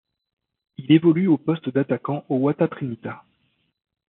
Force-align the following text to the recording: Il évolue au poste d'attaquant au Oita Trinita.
Il 0.79 0.91
évolue 0.91 1.27
au 1.27 1.37
poste 1.37 1.69
d'attaquant 1.69 2.25
au 2.27 2.37
Oita 2.47 2.67
Trinita. 2.67 3.23